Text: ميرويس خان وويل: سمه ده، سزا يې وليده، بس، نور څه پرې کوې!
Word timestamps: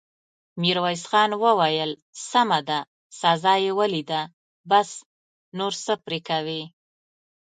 ميرويس 0.61 1.03
خان 1.09 1.31
وويل: 1.43 1.91
سمه 2.29 2.59
ده، 2.69 2.79
سزا 3.19 3.53
يې 3.63 3.71
وليده، 3.79 4.21
بس، 4.69 4.89
نور 5.57 5.73
څه 5.83 5.93
پرې 6.05 6.19
کوې! 6.27 6.61